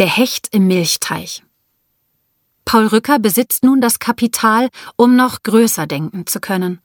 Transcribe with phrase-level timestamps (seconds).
[0.00, 1.42] Der Hecht im Milchteich.
[2.64, 6.80] Paul Rücker besitzt nun das Kapital, um noch größer denken zu können.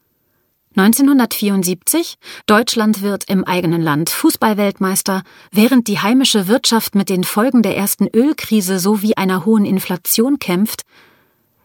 [0.75, 7.77] 1974, Deutschland wird im eigenen Land Fußballweltmeister, während die heimische Wirtschaft mit den Folgen der
[7.77, 10.81] ersten Ölkrise sowie einer hohen Inflation kämpft,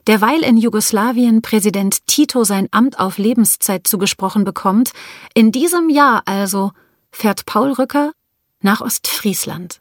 [0.07, 4.93] derweil in Jugoslawien Präsident Tito sein Amt auf Lebenszeit zugesprochen bekommt,
[5.35, 6.71] in diesem Jahr also
[7.11, 8.13] fährt Paul Rücker
[8.61, 9.81] nach Ostfriesland.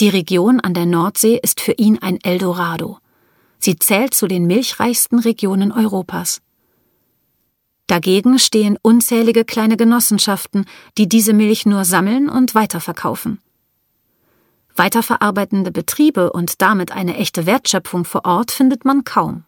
[0.00, 2.98] Die Region an der Nordsee ist für ihn ein Eldorado.
[3.58, 6.40] Sie zählt zu den milchreichsten Regionen Europas.
[7.88, 10.66] Dagegen stehen unzählige kleine Genossenschaften,
[10.98, 13.40] die diese Milch nur sammeln und weiterverkaufen.
[14.76, 19.44] Weiterverarbeitende Betriebe und damit eine echte Wertschöpfung vor Ort findet man kaum.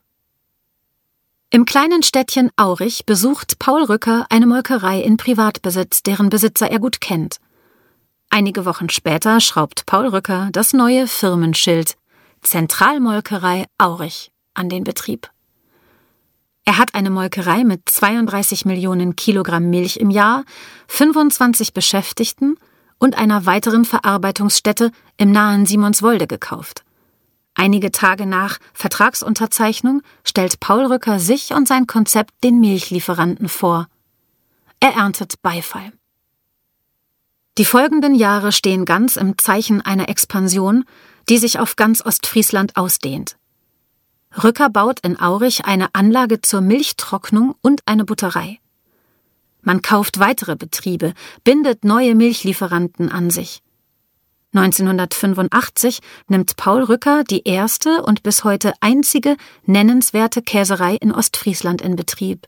[1.50, 7.00] Im kleinen Städtchen Aurich besucht Paul Rücker eine Molkerei in Privatbesitz, deren Besitzer er gut
[7.00, 7.36] kennt.
[8.32, 11.96] Einige Wochen später schraubt Paul Rücker das neue Firmenschild
[12.42, 15.28] Zentralmolkerei Aurich an den Betrieb.
[16.64, 20.44] Er hat eine Molkerei mit 32 Millionen Kilogramm Milch im Jahr,
[20.86, 22.56] 25 Beschäftigten
[22.98, 26.84] und einer weiteren Verarbeitungsstätte im nahen Simonswolde gekauft.
[27.54, 33.88] Einige Tage nach Vertragsunterzeichnung stellt Paul Rücker sich und sein Konzept den Milchlieferanten vor.
[34.78, 35.92] Er erntet Beifall.
[37.60, 40.86] Die folgenden Jahre stehen ganz im Zeichen einer Expansion,
[41.28, 43.36] die sich auf ganz Ostfriesland ausdehnt.
[44.42, 48.60] Rücker baut in Aurich eine Anlage zur Milchtrocknung und eine Butterei.
[49.60, 51.12] Man kauft weitere Betriebe,
[51.44, 53.62] bindet neue Milchlieferanten an sich.
[54.54, 61.94] 1985 nimmt Paul Rücker die erste und bis heute einzige nennenswerte Käserei in Ostfriesland in
[61.94, 62.46] Betrieb.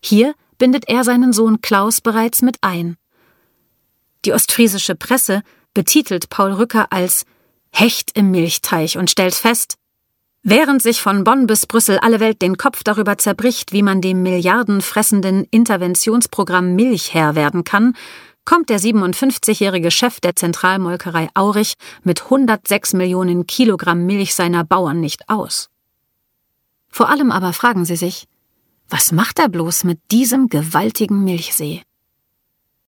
[0.00, 2.96] Hier bindet er seinen Sohn Klaus bereits mit ein.
[4.26, 7.24] Die ostfriesische Presse betitelt Paul Rücker als
[7.70, 9.76] Hecht im Milchteich und stellt fest,
[10.48, 14.22] Während sich von Bonn bis Brüssel alle Welt den Kopf darüber zerbricht, wie man dem
[14.22, 17.94] milliardenfressenden Interventionsprogramm Milch Herr werden kann,
[18.44, 21.74] kommt der 57-jährige Chef der Zentralmolkerei Aurich
[22.04, 25.68] mit 106 Millionen Kilogramm Milch seiner Bauern nicht aus.
[26.90, 28.28] Vor allem aber fragen sie sich,
[28.88, 31.82] was macht er bloß mit diesem gewaltigen Milchsee?